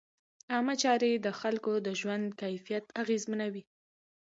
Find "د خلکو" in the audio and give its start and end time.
1.25-1.71